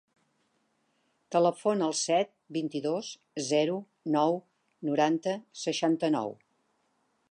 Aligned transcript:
Telefona 1.35 1.89
al 1.89 1.93
set, 1.99 2.31
vint-i-dos, 2.57 3.11
zero, 3.51 3.79
nou, 4.19 4.43
noranta, 4.91 5.41
seixanta-nou. 5.67 6.39